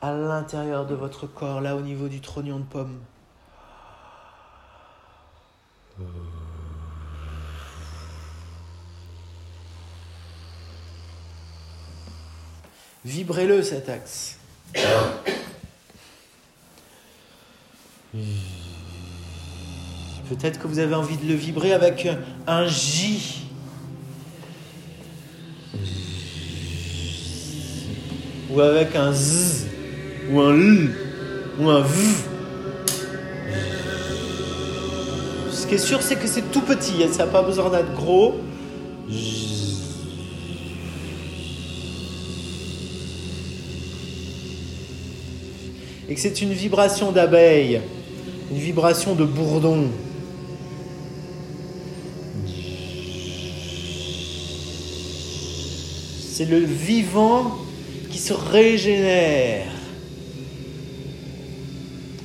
à 0.00 0.12
l'intérieur 0.12 0.86
de 0.86 0.94
votre 0.94 1.26
corps, 1.26 1.60
là 1.60 1.74
au 1.76 1.80
niveau 1.80 2.08
du 2.08 2.20
trognon 2.20 2.58
de 2.58 2.64
pomme. 2.64 2.98
Vibrez-le 13.04 13.62
cet 13.62 13.88
axe. 13.88 14.38
Peut-être 20.28 20.60
que 20.60 20.66
vous 20.66 20.78
avez 20.78 20.94
envie 20.94 21.16
de 21.16 21.26
le 21.26 21.34
vibrer 21.34 21.72
avec 21.72 22.06
un 22.46 22.66
J. 22.66 23.46
Ou 28.50 28.60
avec 28.60 28.94
un 28.94 29.12
Z 29.12 29.77
ou 30.30 30.40
un 30.40 30.54
L 30.54 30.90
ou 31.60 31.68
un 31.68 31.80
V. 31.80 31.88
Ce 35.50 35.66
qui 35.66 35.74
est 35.74 35.78
sûr, 35.78 36.02
c'est 36.02 36.16
que 36.16 36.26
c'est 36.26 36.50
tout 36.50 36.62
petit, 36.62 37.02
hein, 37.02 37.08
ça 37.10 37.26
n'a 37.26 37.32
pas 37.32 37.42
besoin 37.42 37.70
d'être 37.70 37.94
gros. 37.94 38.36
et 46.08 46.14
que 46.14 46.20
c'est 46.20 46.40
une 46.40 46.52
vibration 46.52 47.12
d'abeille, 47.12 47.82
une 48.50 48.56
vibration 48.56 49.14
de 49.14 49.24
bourdon. 49.24 49.88
C'est 56.32 56.46
le 56.46 56.60
vivant 56.60 57.58
qui 58.10 58.18
se 58.18 58.32
régénère. 58.32 59.77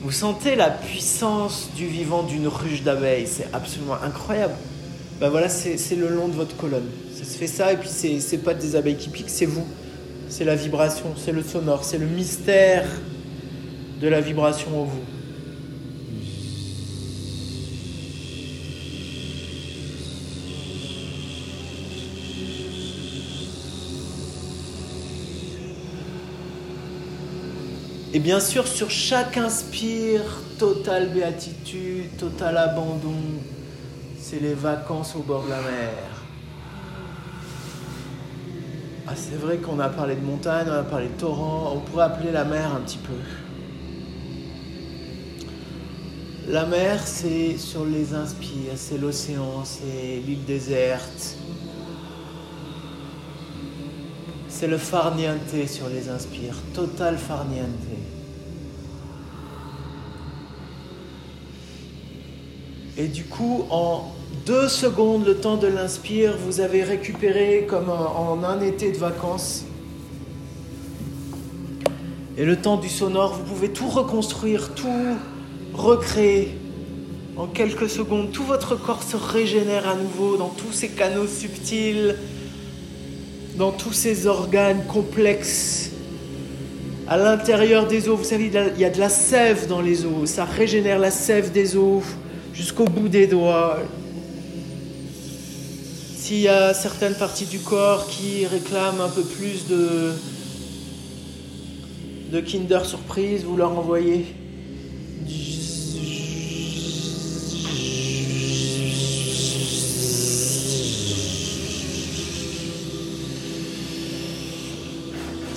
Vous 0.04 0.12
sentez 0.12 0.58
la 0.58 0.70
puissance 0.70 1.70
du 1.78 1.88
vivant 1.88 2.24
d'une 2.24 2.50
ruche 2.50 2.84
d'abeilles, 2.84 3.26
c'est 3.26 3.48
absolument 3.54 3.96
incroyable. 4.04 4.54
Ben 5.22 5.30
voilà, 5.30 5.48
c'est 5.48 5.96
le 5.96 6.10
long 6.10 6.28
de 6.28 6.34
votre 6.34 6.58
colonne. 6.58 6.90
Ça 7.16 7.24
se 7.24 7.38
fait 7.38 7.48
ça, 7.48 7.72
et 7.72 7.78
puis 7.78 7.88
c'est 7.88 8.38
pas 8.40 8.54
des 8.54 8.76
abeilles 8.76 8.98
qui 8.98 9.08
piquent, 9.08 9.30
c'est 9.30 9.46
vous. 9.46 9.66
C'est 10.28 10.44
la 10.44 10.56
vibration, 10.56 11.14
c'est 11.16 11.32
le 11.32 11.42
sonore, 11.42 11.86
c'est 11.86 12.00
le 12.00 12.06
mystère 12.06 12.86
de 14.02 14.08
la 14.10 14.20
vibration 14.20 14.82
en 14.82 14.84
vous. 14.84 15.04
Et 28.16 28.20
bien 28.20 28.40
sûr, 28.40 28.68
sur 28.68 28.92
chaque 28.92 29.38
inspire, 29.38 30.22
totale 30.60 31.10
béatitude, 31.10 32.16
total 32.16 32.58
abandon, 32.58 33.16
c'est 34.20 34.40
les 34.40 34.54
vacances 34.54 35.16
au 35.16 35.24
bord 35.24 35.44
de 35.46 35.50
la 35.50 35.62
mer. 35.62 36.14
Ah, 39.08 39.14
c'est 39.16 39.36
vrai 39.36 39.58
qu'on 39.58 39.80
a 39.80 39.90
parlé 39.90 40.14
de 40.16 40.22
montagne, 40.22 40.68
on 40.70 40.74
a 40.74 40.84
parlé 40.84 41.08
de 41.08 41.20
torrent, 41.20 41.74
on 41.76 41.80
pourrait 41.80 42.04
appeler 42.04 42.32
la 42.32 42.44
mer 42.46 42.76
un 42.76 42.82
petit 42.82 43.00
peu. 43.00 43.14
La 46.50 46.68
mer, 46.68 47.02
c'est 47.08 47.58
sur 47.58 47.84
les 47.84 48.14
inspires, 48.14 48.74
c'est 48.76 49.00
l'océan, 49.00 49.66
c'est 49.66 50.22
l'île 50.24 50.46
déserte. 50.46 51.38
C'est 54.64 54.70
le 54.70 54.78
farniente 54.78 55.68
sur 55.68 55.90
les 55.90 56.08
inspires, 56.08 56.56
total 56.74 57.18
farniente. 57.18 57.68
Et 62.98 63.08
du 63.08 63.26
coup, 63.26 63.66
en 63.70 64.14
deux 64.46 64.70
secondes, 64.70 65.26
le 65.26 65.36
temps 65.36 65.58
de 65.58 65.68
l'inspire, 65.68 66.38
vous 66.38 66.62
avez 66.62 66.82
récupéré 66.82 67.68
comme 67.70 67.90
en 67.90 68.42
un 68.46 68.62
été 68.62 68.94
de 68.94 68.98
vacances. 68.98 69.66
Et 72.38 72.46
le 72.46 72.56
temps 72.56 72.78
du 72.78 72.88
sonore, 72.88 73.34
vous 73.34 73.44
pouvez 73.44 73.68
tout 73.68 73.90
reconstruire, 73.90 74.74
tout 74.76 75.18
recréer. 75.74 76.58
En 77.36 77.48
quelques 77.48 77.90
secondes, 77.90 78.32
tout 78.32 78.46
votre 78.46 78.78
corps 78.78 79.04
se 79.04 79.18
régénère 79.18 79.90
à 79.90 79.96
nouveau 79.96 80.38
dans 80.38 80.48
tous 80.48 80.72
ces 80.72 80.88
canaux 80.88 81.28
subtils, 81.28 82.16
dans 83.58 83.72
tous 83.72 83.94
ces 83.94 84.28
organes 84.28 84.84
complexes. 84.88 85.92
À 87.08 87.18
l'intérieur 87.18 87.88
des 87.88 88.08
os, 88.08 88.18
vous 88.18 88.24
savez, 88.24 88.52
il 88.76 88.82
y 88.82 88.86
a 88.86 88.90
de 88.90 89.00
la 89.00 89.10
sève 89.10 89.68
dans 89.68 89.82
les 89.82 90.06
os, 90.06 90.30
ça 90.30 90.46
régénère 90.46 91.00
la 91.00 91.12
sève 91.12 91.52
des 91.52 91.76
os 91.76 92.04
jusqu'au 92.54 92.86
bout 92.86 93.10
des 93.10 93.28
doigts. 93.28 93.80
S'il 96.18 96.40
y 96.40 96.48
a 96.48 96.74
certaines 96.74 97.16
parties 97.16 97.46
du 97.46 97.60
corps 97.60 98.08
qui 98.08 98.46
réclament 98.46 99.02
un 99.02 99.10
peu 99.10 99.24
plus 99.24 99.68
de, 99.68 100.14
de 102.32 102.40
Kinder 102.40 102.86
Surprise, 102.86 103.44
vous 103.44 103.58
leur 103.58 103.78
envoyez. 103.78 104.26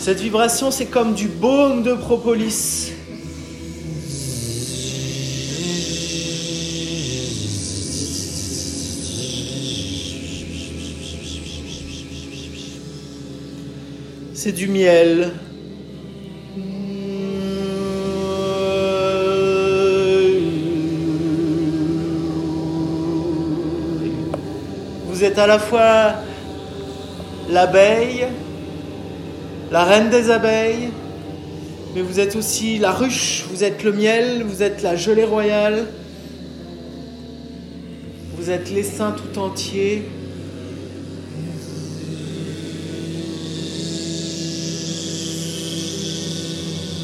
Cette 0.07 0.21
vibration, 0.21 0.71
c'est 0.71 0.87
comme 0.87 1.14
du 1.14 1.27
baume 1.27 1.83
de 1.83 1.92
propolis. 1.92 2.92
C'est 14.33 14.53
du 14.53 14.69
miel. 14.69 15.33
Vous 25.09 25.25
êtes 25.25 25.37
à 25.37 25.49
la 25.49 25.59
fois 25.59 26.12
l'abeille, 27.51 28.29
la 29.70 29.85
reine 29.85 30.11
des 30.11 30.31
abeilles, 30.31 30.90
mais 31.94 32.02
vous 32.02 32.20
êtes 32.20 32.37
aussi 32.37 32.79
la 32.79 32.92
ruche, 32.92 33.46
vous 33.50 33.64
êtes 33.64 33.83
le 33.83 33.92
miel, 33.92 34.44
vous 34.44 34.62
êtes 34.62 34.83
la 34.83 34.96
gelée 34.96 35.24
royale, 35.24 35.87
vous 38.37 38.50
êtes 38.50 38.70
l'essaim 38.70 39.12
tout 39.12 39.38
entier. 39.38 40.05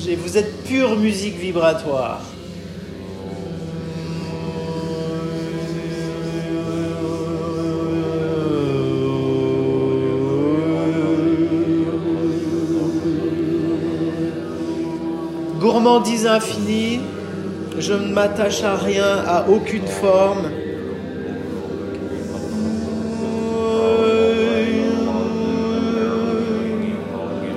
Et 0.09 0.15
vous 0.15 0.37
êtes 0.37 0.65
pure 0.65 0.99
musique 0.99 1.39
vibratoire. 1.39 2.32
Gourmandise 15.83 16.27
infinie, 16.29 17.01
je 17.77 17.93
ne 17.93 18.13
m'attache 18.13 18.63
à 18.63 18.77
rien, 18.77 19.19
à 19.27 19.47
aucune 19.49 19.87
forme. 19.87 20.49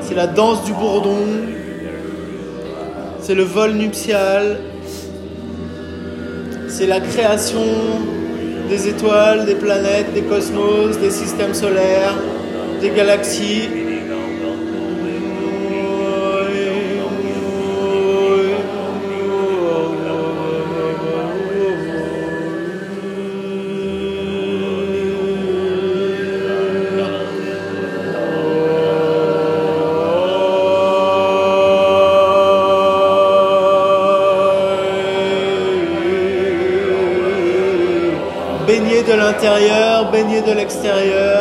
C'est 0.01 0.15
la 0.15 0.25
danse 0.25 0.65
du 0.65 0.73
bourdon, 0.73 1.27
c'est 3.21 3.35
le 3.35 3.43
vol 3.43 3.73
nuptial, 3.73 4.57
c'est 6.67 6.88
la 6.88 7.01
création 7.01 7.61
des 8.67 8.88
étoiles, 8.88 9.45
des 9.45 9.53
planètes, 9.53 10.11
des 10.15 10.23
cosmos, 10.23 10.97
des 10.97 11.11
systèmes 11.11 11.53
solaires, 11.53 12.15
des 12.81 12.89
galaxies. 12.89 13.84
L'intérieur, 39.35 40.11
baigner 40.11 40.41
de 40.41 40.51
l'extérieur. 40.53 41.34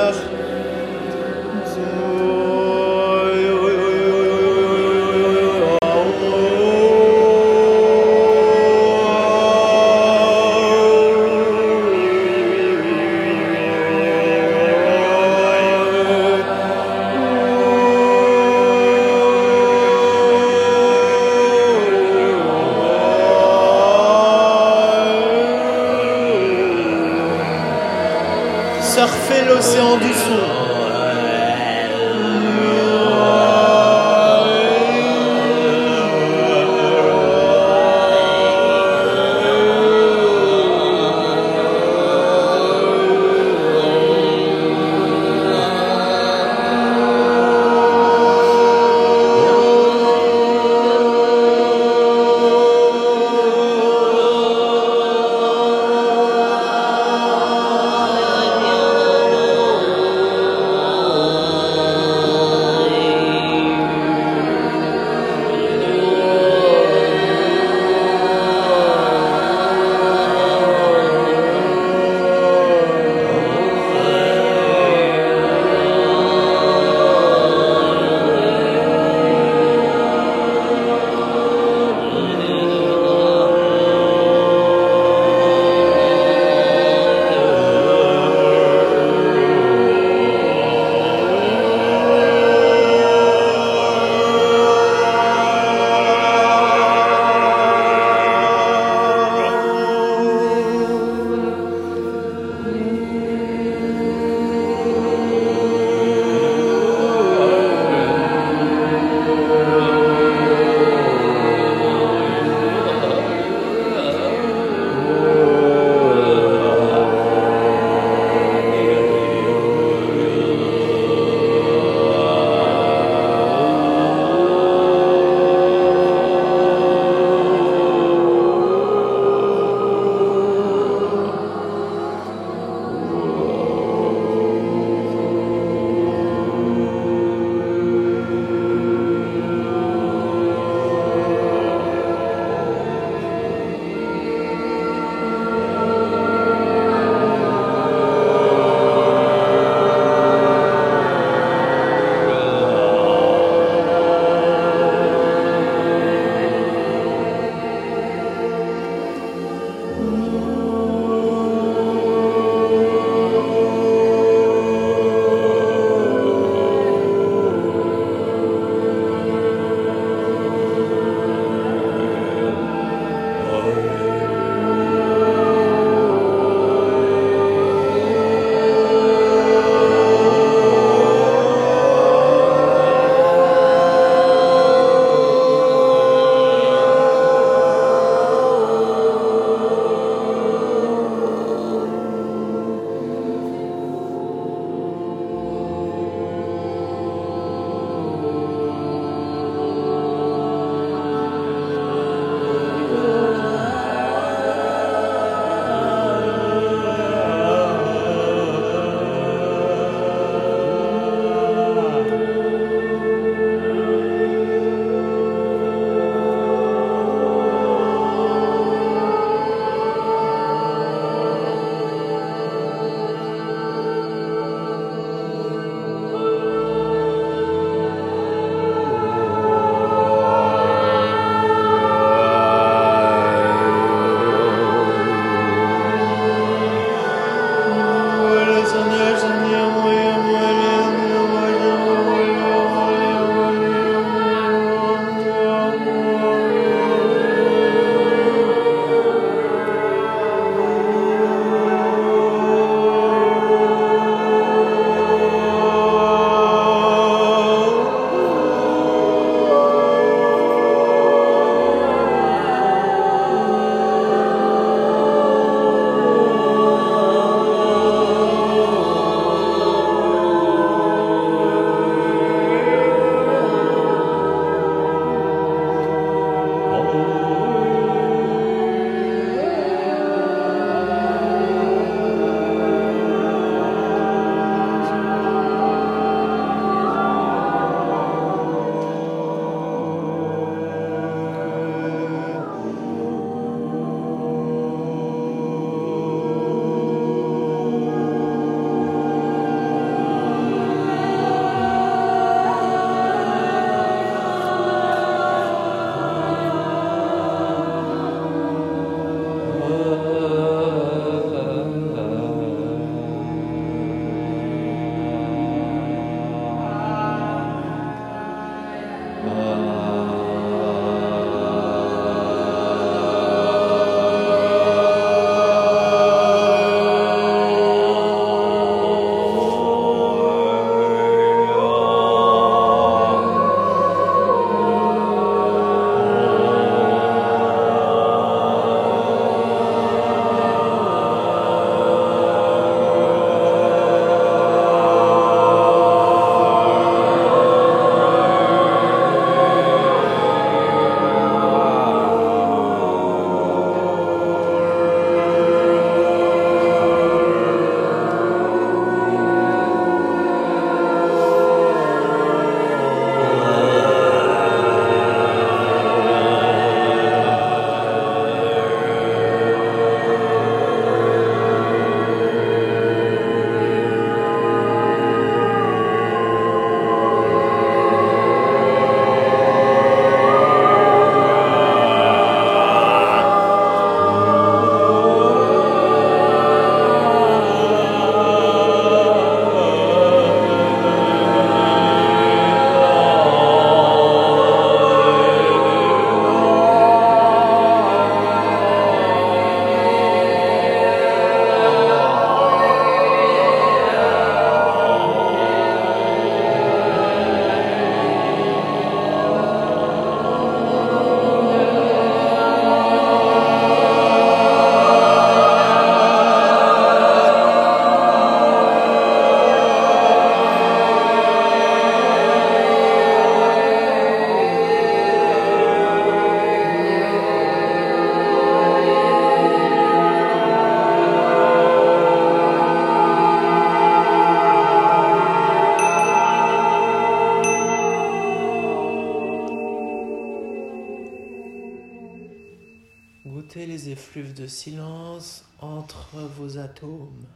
De 444.34 444.46
silence 444.46 445.44
entre 445.60 446.18
vos 446.36 446.58
atomes. 446.58 447.26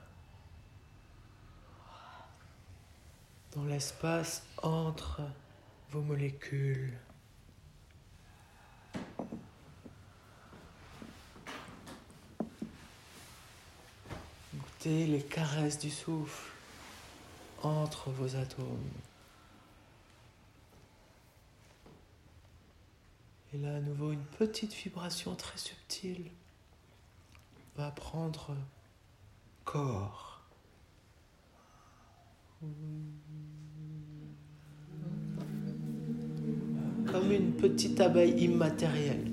Dans 3.55 3.65
l'espace 3.65 4.43
entre 4.63 5.23
vos 5.91 6.03
molécules. 6.03 6.99
Goûtez 14.55 15.07
les 15.07 15.23
caresses 15.23 15.79
du 15.79 15.91
souffle 15.91 16.53
entre 17.63 18.11
vos 18.11 18.37
atomes. 18.37 18.91
Et 23.55 23.59
là, 23.59 23.77
à 23.77 23.81
nouveau, 23.81 24.13
une 24.13 24.25
petite 24.25 24.75
vibration 24.75 25.35
très 25.35 25.57
subtile 25.57 26.31
va 27.79 27.93
prendre 27.93 28.57
corps. 29.65 30.43
Comme 37.07 37.31
une 37.31 37.53
petite 37.53 38.01
abeille 38.01 38.37
immatérielle. 38.43 39.31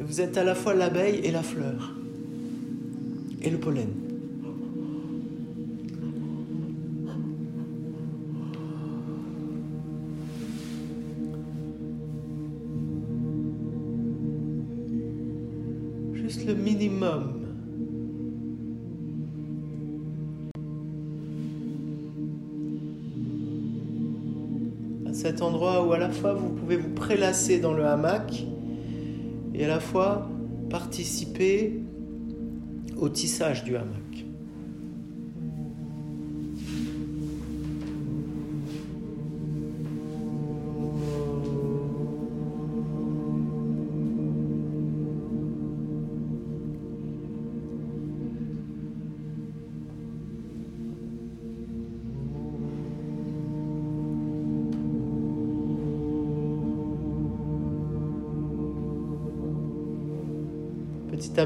Vous 0.00 0.20
êtes 0.20 0.36
à 0.36 0.44
la 0.44 0.54
fois 0.54 0.74
l'abeille 0.74 1.20
et 1.24 1.30
la 1.30 1.42
fleur. 1.42 1.94
Et 3.40 3.48
le 3.48 3.58
pollen. 3.58 4.09
Endroit 25.42 25.86
où 25.86 25.92
à 25.92 25.98
la 25.98 26.10
fois 26.10 26.34
vous 26.34 26.50
pouvez 26.50 26.76
vous 26.76 26.90
prélasser 26.90 27.58
dans 27.58 27.72
le 27.72 27.84
hamac 27.84 28.44
et 29.54 29.64
à 29.64 29.68
la 29.68 29.80
fois 29.80 30.28
participer 30.68 31.80
au 32.96 33.08
tissage 33.08 33.64
du 33.64 33.76
hamac. 33.76 34.09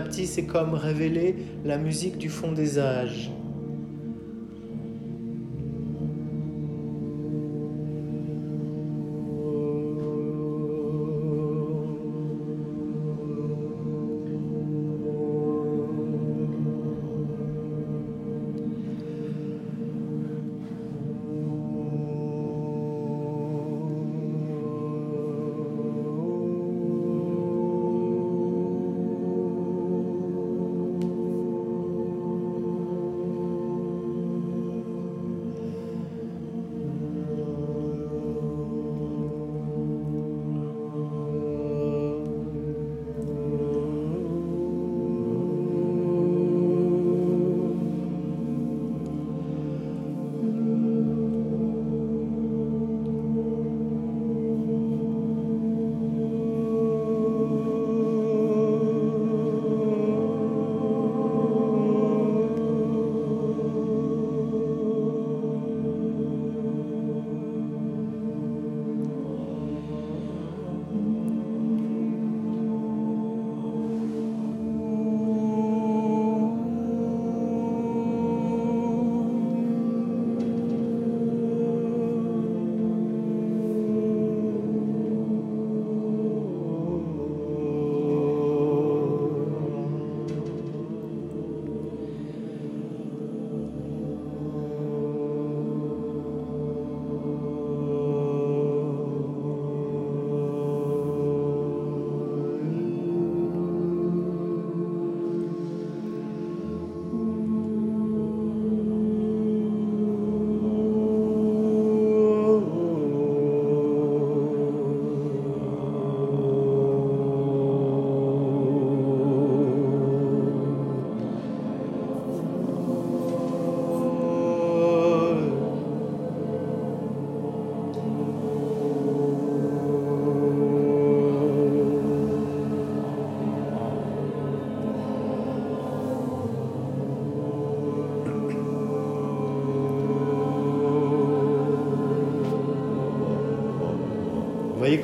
Petit 0.00 0.26
c'est 0.26 0.46
comme 0.46 0.74
révéler 0.74 1.36
la 1.64 1.78
musique 1.78 2.18
du 2.18 2.28
fond 2.28 2.52
des 2.52 2.78
âges. 2.78 3.30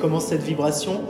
Comment 0.01 0.19
cette 0.19 0.41
vibration, 0.41 1.01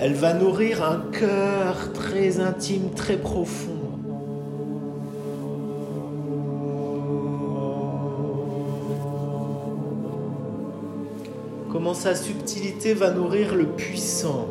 elle 0.00 0.14
va 0.14 0.34
nourrir 0.34 0.82
un 0.82 1.00
cœur 1.12 1.92
très 1.94 2.40
intime, 2.40 2.90
très 2.90 3.16
profond. 3.16 3.70
Comment 11.70 11.94
sa 11.94 12.16
subtilité 12.16 12.94
va 12.94 13.12
nourrir 13.12 13.54
le 13.54 13.66
puissant, 13.66 14.48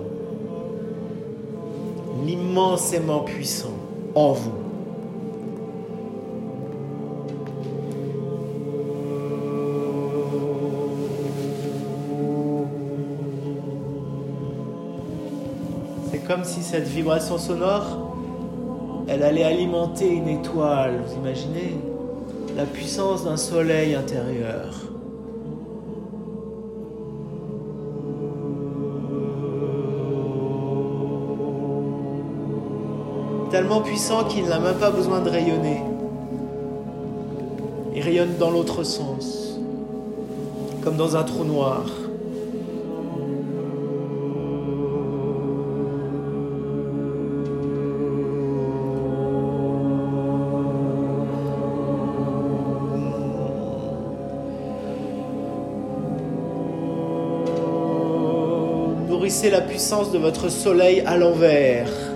l'immensément 2.25 3.19
puissant 3.19 3.73
en 4.15 4.31
vous. 4.31 4.70
Comme 16.41 16.49
si 16.49 16.63
cette 16.63 16.87
vibration 16.87 17.37
sonore, 17.37 18.15
elle 19.07 19.21
allait 19.21 19.43
alimenter 19.43 20.07
une 20.07 20.27
étoile, 20.27 21.03
vous 21.05 21.17
imaginez? 21.17 21.77
La 22.57 22.65
puissance 22.65 23.25
d'un 23.25 23.37
soleil 23.37 23.93
intérieur. 23.93 24.73
Tellement 33.51 33.81
puissant 33.81 34.23
qu'il 34.23 34.45
n'a 34.47 34.59
même 34.59 34.79
pas 34.79 34.89
besoin 34.89 35.19
de 35.19 35.29
rayonner. 35.29 35.83
Il 37.95 38.01
rayonne 38.01 38.35
dans 38.39 38.49
l'autre 38.49 38.81
sens, 38.83 39.59
comme 40.83 40.97
dans 40.97 41.15
un 41.15 41.23
trou 41.23 41.43
noir. 41.43 41.85
La 59.49 59.59
puissance 59.59 60.11
de 60.11 60.19
votre 60.19 60.49
soleil 60.49 61.01
à 61.01 61.17
l'envers. 61.17 62.10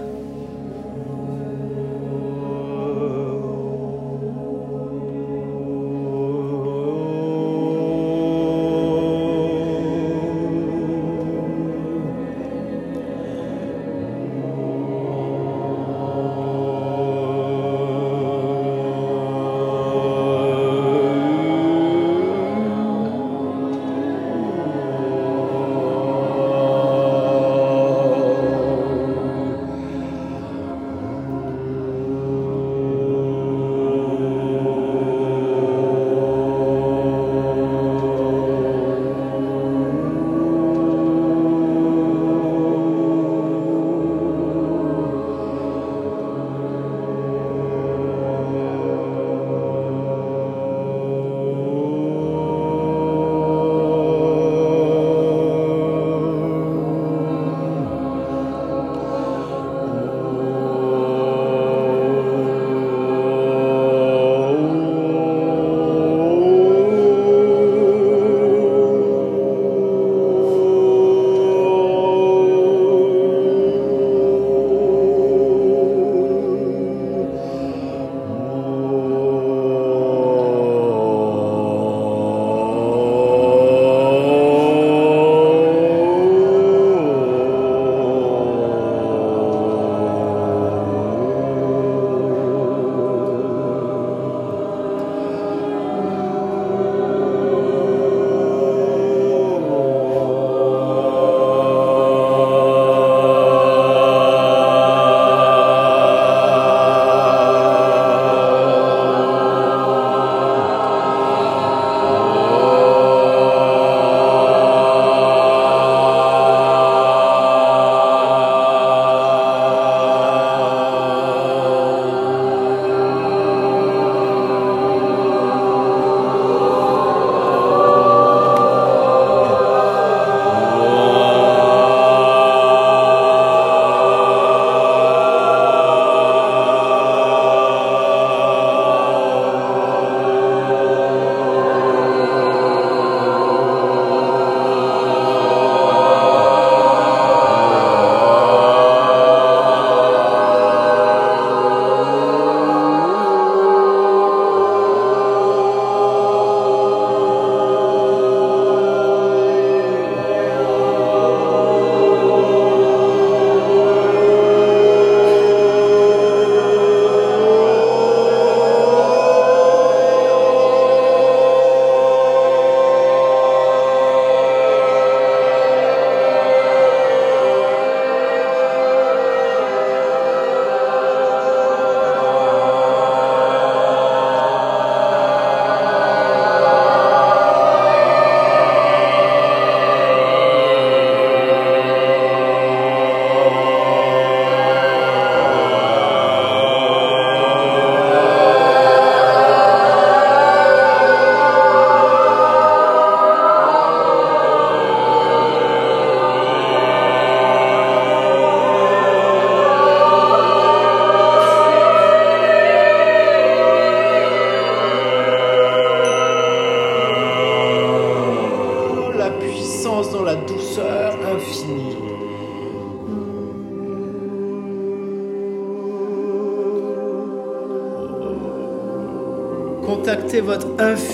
Contactez 230.78 231.05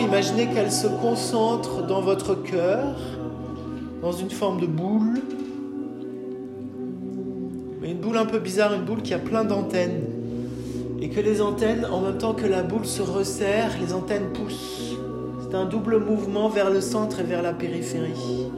imaginez 0.00 0.46
qu'elle 0.48 0.72
se 0.72 0.86
concentre 0.86 1.86
dans 1.86 2.00
votre 2.00 2.34
cœur, 2.34 2.96
dans 4.02 4.12
une 4.12 4.30
forme 4.30 4.60
de 4.60 4.66
boule. 4.66 5.20
Mais 7.80 7.90
une 7.90 7.98
boule 7.98 8.16
un 8.16 8.26
peu 8.26 8.38
bizarre, 8.38 8.74
une 8.74 8.84
boule 8.84 9.02
qui 9.02 9.14
a 9.14 9.18
plein 9.18 9.44
d'antennes. 9.44 10.04
Et 11.00 11.08
que 11.08 11.20
les 11.20 11.40
antennes, 11.40 11.86
en 11.90 12.00
même 12.00 12.18
temps 12.18 12.34
que 12.34 12.46
la 12.46 12.62
boule 12.62 12.86
se 12.86 13.02
resserre, 13.02 13.72
les 13.80 13.92
antennes 13.92 14.32
poussent. 14.32 14.96
C'est 15.42 15.54
un 15.54 15.66
double 15.66 15.98
mouvement 15.98 16.48
vers 16.48 16.70
le 16.70 16.80
centre 16.80 17.20
et 17.20 17.24
vers 17.24 17.42
la 17.42 17.52
périphérie. 17.52 18.48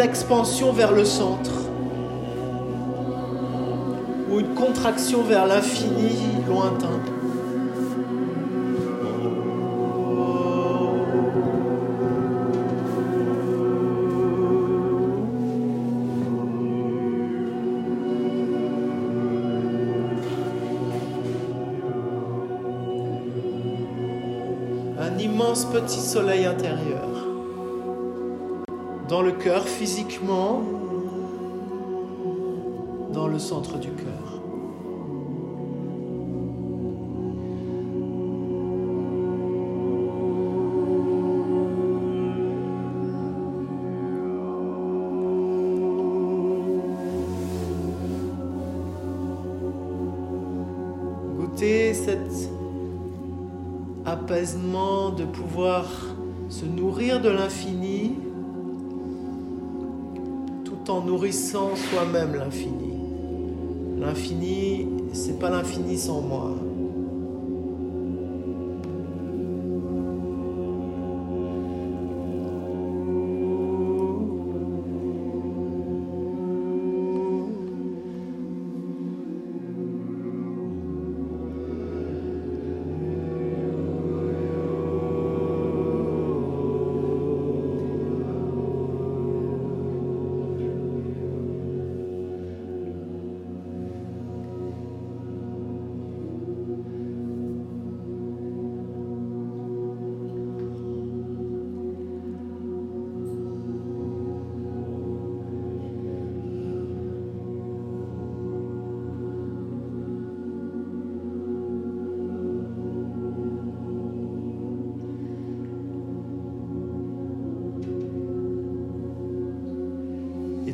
Expansion 0.00 0.72
vers 0.72 0.92
le 0.92 1.04
centre 1.04 1.50
ou 4.30 4.40
une 4.40 4.54
contraction 4.54 5.22
vers 5.22 5.46
l'infini 5.46 6.10
lointain. 6.48 6.88
Un 24.98 25.18
immense 25.18 25.64
petit 25.66 26.00
soleil 26.00 26.46
intérieur 26.46 27.09
dans 29.10 29.22
le 29.22 29.32
cœur 29.32 29.66
physiquement, 29.66 30.62
dans 33.12 33.26
le 33.26 33.40
centre 33.40 33.76
du 33.78 33.88
cœur. 33.90 34.40
Goûtez 51.36 51.94
cet 51.94 52.48
apaisement 54.06 55.10
de 55.10 55.24
pouvoir 55.24 55.86
se 56.48 56.64
nourrir 56.64 57.20
de 57.20 57.28
l'infini 57.28 57.79
nourrissant 61.10 61.74
soi-même 61.74 62.36
l'infini. 62.36 62.94
L'infini, 63.98 64.86
c'est 65.12 65.40
pas 65.40 65.50
l'infini 65.50 65.98
sans 65.98 66.20
moi. 66.20 66.54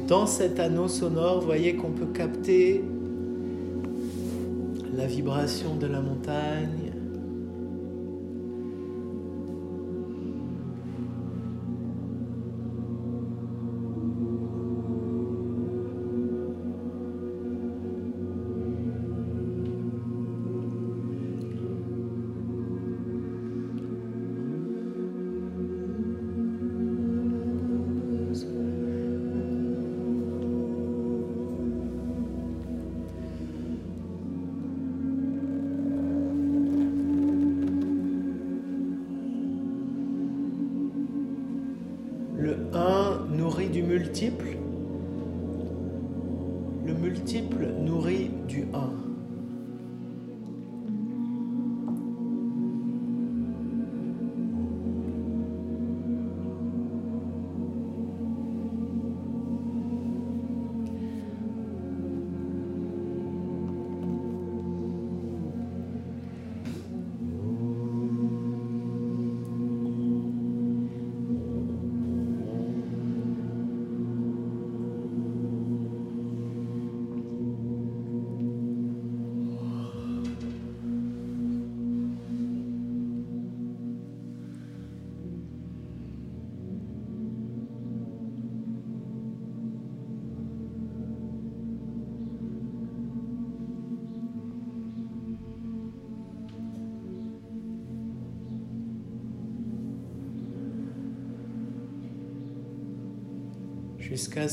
Dans 0.07 0.27
cet 0.27 0.61
anneau 0.61 0.89
sonore, 0.89 1.41
vous 1.41 1.47
voyez 1.47 1.75
qu'on 1.75 1.91
peut 1.91 2.07
capter 2.07 2.85
la 4.97 5.07
vibration 5.07 5.75
de 5.75 5.87
la 5.87 6.01
montagne, 6.01 6.86
multiple, 43.83 44.59
le 46.85 46.93
multiple 46.93 47.67
nourrit 47.81 48.31
du 48.47 48.65
1. 48.75 49.06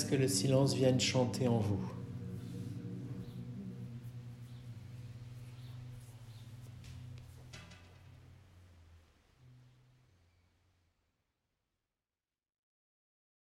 Que 0.02 0.16
le 0.16 0.28
silence 0.28 0.74
vienne 0.74 1.00
chanter 1.00 1.48
en 1.48 1.60
vous? 1.60 2.03